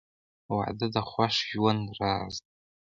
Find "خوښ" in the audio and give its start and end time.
1.09-1.35